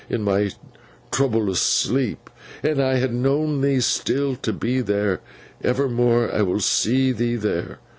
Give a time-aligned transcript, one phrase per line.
[0.09, 0.49] In my
[1.11, 2.31] troublous sleep
[2.63, 5.21] I ha' known thee still to be there.
[5.63, 7.77] Evermore I will see thee there.